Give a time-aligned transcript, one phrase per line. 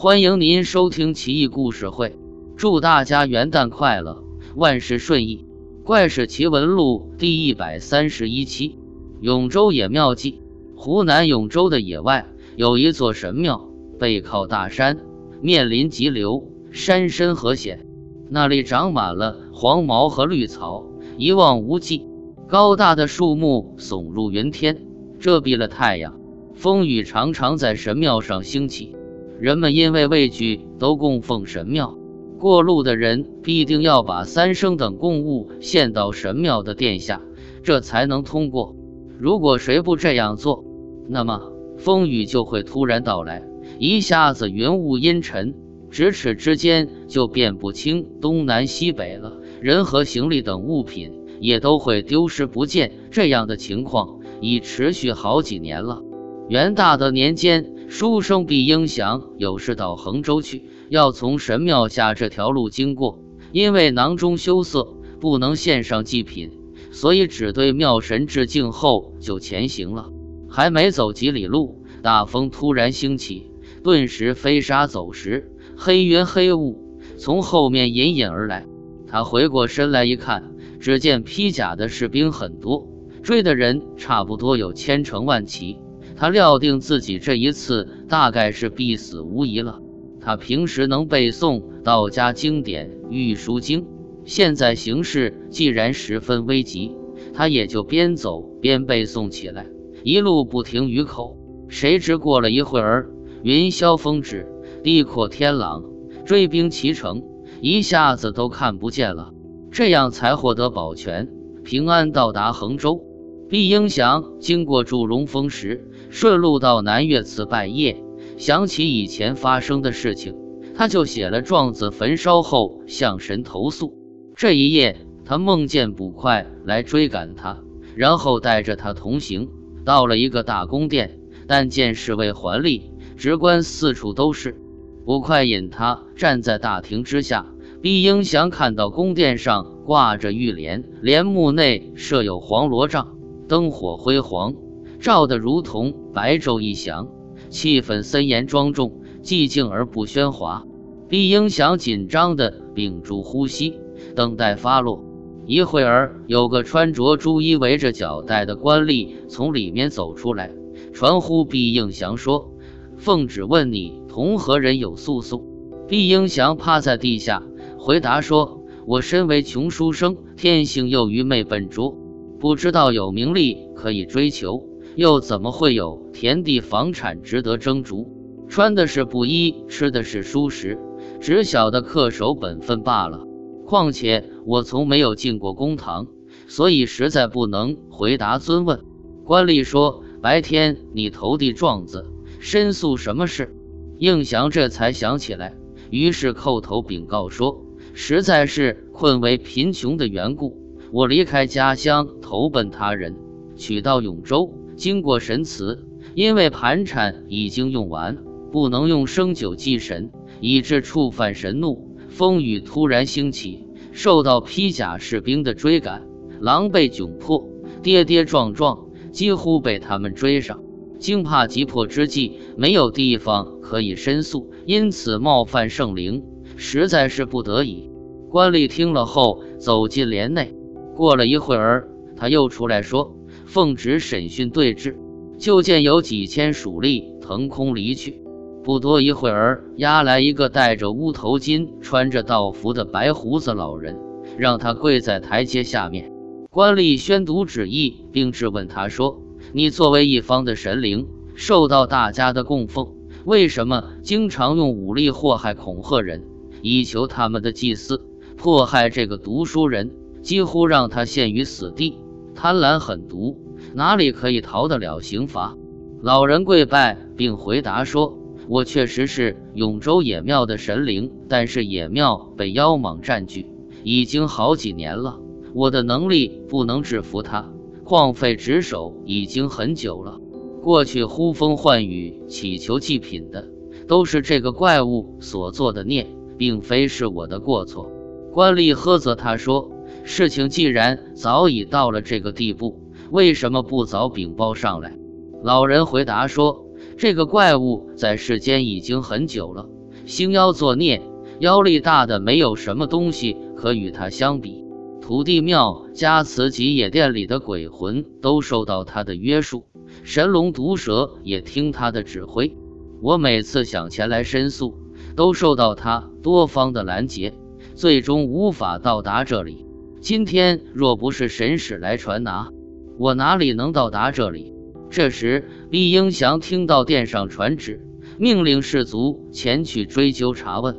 [0.00, 2.14] 欢迎您收听奇异故事会，
[2.56, 4.22] 祝大家元旦快乐，
[4.54, 5.44] 万事顺意。
[5.82, 8.78] 怪事奇闻录第一百三十一期：
[9.20, 10.40] 永州野庙记。
[10.76, 12.28] 湖南永州的野外。
[12.54, 15.00] 有一座神庙，背靠大山，
[15.42, 17.84] 面临急流，山深河险，
[18.30, 20.86] 那里长满了黄毛和绿草，
[21.16, 22.06] 一望无际。
[22.46, 24.80] 高大的树木耸入云天，
[25.18, 26.20] 遮蔽了太阳，
[26.54, 28.94] 风雨常常在神庙上兴起。
[29.40, 31.96] 人们因为畏惧，都供奉神庙。
[32.40, 37.20] 过路的人必定要把三牲等供物献到神庙的殿下，
[37.62, 38.74] 这才能通过。
[39.16, 40.64] 如果谁不这样做，
[41.08, 43.42] 那么风雨就会突然到来，
[43.78, 45.54] 一下子云雾阴沉，
[45.90, 49.38] 咫尺之间就辨不清东南西北了。
[49.60, 52.92] 人和行李等物品也都会丢失不见。
[53.12, 56.02] 这样的情况已持续好几年了。
[56.48, 57.77] 元大德年间。
[57.90, 63.18] 书生毕英祥有事到衡州去，要从神庙下这条路经过，
[63.50, 66.50] 因为囊中羞涩，不能献上祭品，
[66.90, 70.10] 所以只对庙神致敬后就前行了。
[70.50, 73.50] 还没走几里路，大风突然兴起，
[73.82, 78.66] 顿时飞沙走石，黑云黑雾从后面隐隐而来。
[79.06, 82.86] 他回过身来一看，只见披甲的士兵很多，
[83.22, 85.78] 追的人差不多有千乘万骑。
[86.18, 89.80] 他料定自己这一次大概是必死无疑了。
[90.20, 93.82] 他平时能背诵道家经典《玉书经》，
[94.24, 96.96] 现在形势既然十分危急，
[97.32, 99.66] 他也就边走边背诵起来，
[100.02, 101.38] 一路不停于口。
[101.68, 103.10] 谁知过了一会儿，
[103.44, 104.44] 云消风止，
[104.82, 105.84] 地阔天朗，
[106.24, 107.22] 追兵齐成，
[107.60, 109.32] 一下子都看不见了。
[109.70, 111.28] 这样才获得保全，
[111.62, 113.04] 平安到达衡州。
[113.48, 115.87] 毕英祥经过祝融峰时。
[116.10, 117.96] 顺路到南岳祠拜谒，
[118.36, 120.34] 想起以前发生的事情，
[120.74, 123.94] 他就写了状子，焚烧后向神投诉。
[124.34, 127.58] 这一夜，他梦见捕快来追赶他，
[127.94, 129.48] 然后带着他同行，
[129.84, 134.56] 到了一个大宫殿，但见侍卫环立，直观四处都是。
[135.04, 137.46] 捕快引他站在大厅之下，
[137.82, 143.16] 毕英祥看到宫殿上挂着玉帘，帘幕内设有黄罗帐，
[143.48, 144.54] 灯火辉煌。
[145.00, 147.08] 照得如同白昼一翔，
[147.50, 150.64] 气氛森严庄重，寂静而不喧哗。
[151.08, 153.78] 毕英祥紧张地屏住呼吸，
[154.14, 155.04] 等待发落。
[155.46, 160.52] 一会儿，有个穿着朱衣、围着脚带的官吏从里面走出来，
[160.92, 162.52] 传呼毕英祥说
[162.98, 165.42] ：“奉旨问你，同何人有诉讼？”
[165.88, 167.42] 毕英祥趴在地下
[167.78, 171.96] 回答说：“我身为穷书生，天性又愚昧笨拙，
[172.38, 174.67] 不知道有名利可以追求。”
[174.98, 178.08] 又怎么会有田地房产值得争逐？
[178.48, 180.76] 穿的是布衣，吃的是蔬食，
[181.20, 183.24] 只晓得恪守本分罢了。
[183.64, 186.08] 况且我从没有进过公堂，
[186.48, 188.80] 所以实在不能回答尊问。
[189.24, 192.04] 官吏说：“白天你投递状子，
[192.40, 193.54] 申诉什么事？”
[193.98, 195.54] 应祥这才想起来，
[195.90, 200.56] 于是叩头禀告说：“实在是困为贫穷的缘故，
[200.90, 203.14] 我离开家乡，投奔他人，
[203.54, 205.84] 取到永州。”经过神祠，
[206.14, 208.16] 因为盘缠已经用完，
[208.52, 211.96] 不能用生酒祭神，以致触犯神怒。
[212.08, 216.06] 风雨突然兴起，受到披甲士兵的追赶，
[216.40, 217.48] 狼狈窘迫，
[217.82, 220.62] 跌跌撞撞，几乎被他们追上。
[221.00, 226.22] 惊怕急迫之际，没有地方可以申诉，因此冒犯圣灵，
[226.54, 227.90] 实在是不得已。
[228.30, 230.54] 官吏听了后，走进帘内。
[230.94, 233.17] 过了一会儿，他又出来说。
[233.48, 234.98] 奉旨审讯对质，
[235.38, 238.20] 就见有几千属吏腾空离去。
[238.62, 243.96] 不多一会儿，押来一个戴着乌头巾、穿着道服的白胡子老人，
[244.36, 246.12] 让他跪在台阶下面。
[246.50, 249.22] 官吏宣读旨意，并质问他说
[249.54, 252.92] ：“你作为一方的神灵，受到大家的供奉，
[253.24, 256.22] 为什么经常用武力祸害、恐吓人，
[256.60, 258.04] 以求他们的祭祀？
[258.36, 259.90] 迫害这个读书人，
[260.20, 261.96] 几乎让他陷于死地。”
[262.40, 263.36] 贪婪狠毒，
[263.74, 265.56] 哪里可以逃得了刑罚？
[266.00, 273.48] 老人跪拜，并回答说：“我确实是永州野庙的神灵，但是野庙被妖蟒占据，
[273.82, 275.18] 已经好几年了。
[275.52, 277.50] 我的能力不能制服他，
[277.84, 280.20] 旷废职守已经很久了。
[280.62, 283.48] 过去呼风唤雨、祈求祭品的，
[283.88, 286.06] 都是这个怪物所做的孽，
[286.36, 287.90] 并非是我的过错。”
[288.30, 289.72] 官吏呵责他说。
[290.10, 294.96] 事情既然早已到了这个地步，为什么不早禀报上来？
[295.44, 296.64] 老人回答说
[296.96, 299.68] ：“这个怪物在世间已经很久了，
[300.06, 301.02] 星妖作孽，
[301.40, 304.64] 妖力大的没有什么东西可与他相比。
[305.02, 309.66] 土地庙、加慈及野殿里的鬼魂都受到他的约束，
[310.04, 312.56] 神龙毒蛇也听他的指挥。
[313.02, 314.74] 我每次想前来申诉，
[315.14, 317.34] 都受到他多方的拦截，
[317.74, 319.67] 最终无法到达这里。
[320.00, 322.50] 今天若不是神使来传达，
[322.98, 324.54] 我哪里能到达这里？
[324.90, 327.84] 这时，毕英祥听到殿上传旨，
[328.16, 330.76] 命令士卒前去追究查问。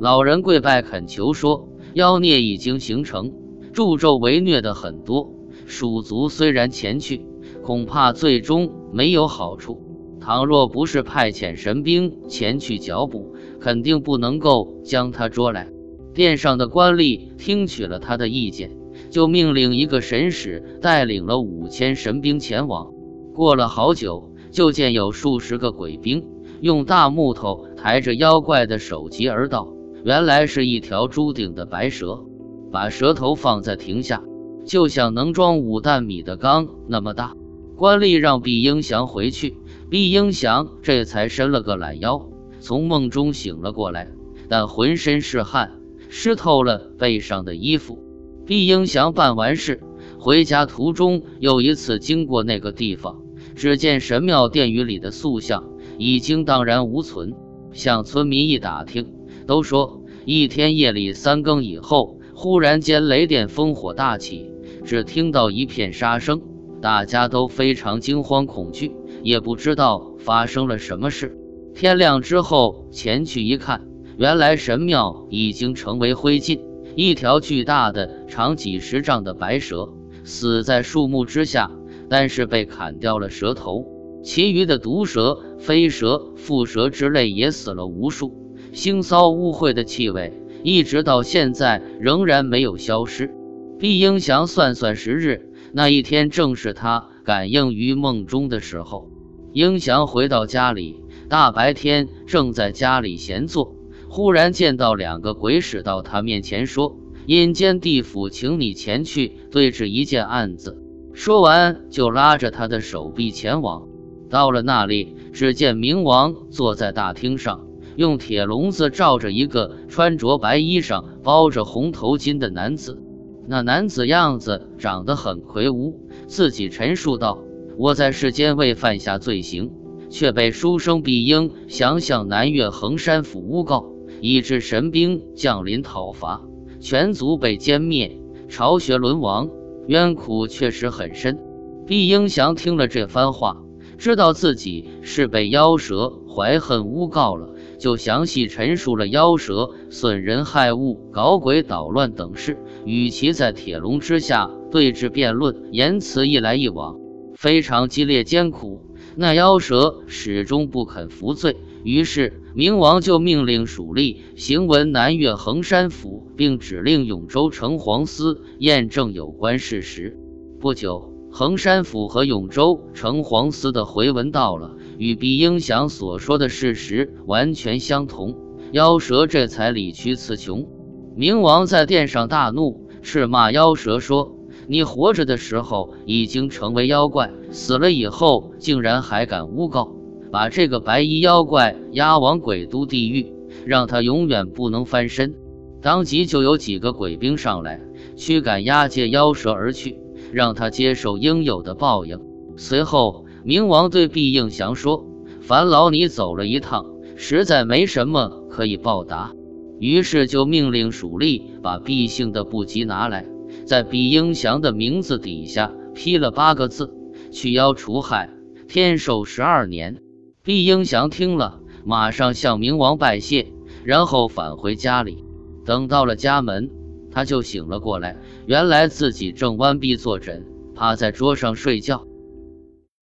[0.00, 3.32] 老人跪拜恳求说：“妖孽已经形成。”
[3.72, 5.34] 助纣为虐的很多，
[5.66, 7.24] 蜀族虽然前去，
[7.62, 9.80] 恐怕最终没有好处。
[10.18, 15.68] 倘若不是派遣神兵前去剿捕，肯定不能够将他捉来。
[16.14, 18.70] 殿上的官吏听取了他的意见，
[19.10, 22.92] 就命令一个神使带领了五千神兵前往。
[23.34, 26.24] 过了好久，就见有数十个鬼兵
[26.60, 29.72] 用大木头抬着妖怪的首级而到，
[30.04, 32.24] 原来是一条朱顶的白蛇。
[32.70, 34.22] 把蛇头放在亭下，
[34.64, 37.34] 就像能装五担米的缸那么大。
[37.76, 39.56] 官吏让毕英祥回去，
[39.90, 42.28] 毕英祥这才伸了个懒腰，
[42.60, 44.08] 从梦中醒了过来，
[44.48, 45.72] 但浑身是汗，
[46.14, 47.98] 湿透了背上的衣服。
[48.44, 49.80] 毕英祥办完事
[50.18, 53.22] 回家途中，又一次经过那个地方，
[53.54, 55.64] 只见神庙殿宇里的塑像
[55.96, 57.32] 已经荡然无存。
[57.72, 59.14] 向村民一打听，
[59.46, 62.18] 都说一天夜里三更以后。
[62.34, 64.50] 忽然间，雷电烽火大起，
[64.84, 66.42] 只听到一片杀声，
[66.82, 68.92] 大家都非常惊慌恐惧，
[69.22, 71.38] 也不知道发生了什么事。
[71.74, 73.86] 天亮之后前去一看，
[74.22, 76.60] 原来神庙已经成为灰烬，
[76.94, 79.92] 一条巨大的、长几十丈的白蛇
[80.22, 81.72] 死在树木之下，
[82.08, 83.84] 但是被砍掉了蛇头，
[84.22, 88.32] 其余的毒蛇、飞蛇、蝮蛇之类也死了无数，
[88.72, 90.32] 腥臊污秽的气味。
[90.62, 93.34] 一直到现在仍然没有消失。
[93.80, 99.10] 毕英祥算算时日，那一天正是他感应于梦中的时候。
[99.52, 103.74] 英祥回到家里，大白天正在家里闲坐，
[104.14, 110.76] 忽然见到两个鬼使到他面前说：“阴间地府请你前去对峙一件案子。”
[111.14, 113.88] 说完就拉着他的手臂前往。
[114.28, 117.66] 到了那里，只见冥王坐在大厅上。
[117.96, 123.02] 用铁笼子罩着一个穿着白衣裳、包着红头巾的男子，
[123.48, 127.42] 那男子样子长得很魁梧，自己陈述道
[127.78, 129.70] ：“我在世间未犯下罪行，
[130.10, 133.91] 却被书生毕英降向南岳衡山府诬告，
[134.22, 136.42] 以致神兵降临讨伐，
[136.80, 139.50] 全族被歼灭，巢穴沦亡，
[139.88, 141.40] 冤苦确实很深。”
[141.88, 143.64] 毕英祥听了这番话，
[143.98, 147.50] 知道自己是被妖蛇怀恨诬告了。
[147.80, 156.96] 就详细陈述了妖蛇损人害物、搞鬼捣乱等事，与其在铁笼之下对峙辩论，言辞一来一往，
[157.34, 158.86] 非常激烈艰苦。
[159.16, 170.16] 那妖蛇始终不肯服罪，于是冥王就命令属吏行文南越衡山府，并指令永州城隍司验证有关事实。
[170.60, 174.76] 不久，衡山府和永州城隍司的回文到了。
[174.98, 178.36] 与毕英祥所说的事实完全相同，
[178.70, 180.68] 妖蛇这才理屈词穷。
[181.16, 184.36] 冥王在殿上大怒，斥骂妖蛇说
[184.68, 189.96] ：“你活着的时候已经成为妖怪，死了以后竟然还敢诬告，
[190.32, 193.32] 把这个白衣妖怪押往鬼都地狱，
[193.64, 195.34] 让他永远不能翻身。”
[195.80, 197.80] 当即就有几个鬼兵上来
[198.16, 199.98] 驱赶押解妖蛇而去，
[200.32, 202.18] 让他接受应有的报应。
[202.56, 203.26] 随后。
[203.44, 205.04] 冥王对毕应祥说
[205.42, 206.86] ：“烦劳你走了一趟，
[207.16, 209.32] 实在没什么可以报答。”
[209.80, 213.26] 于是就命令属吏把毕姓的布籍拿来，
[213.66, 216.94] 在毕应祥的名字底下批了八个字
[217.34, 218.30] ：“去妖除害，
[218.68, 220.00] 天寿十二年。”
[220.44, 223.52] 毕英祥听了，马上向冥王拜谢，
[223.84, 225.24] 然后返回家里。
[225.64, 226.68] 等到了家门，
[227.12, 230.44] 他就醒了过来，原来自己正弯臂坐枕，
[230.74, 232.04] 趴在桌上睡觉。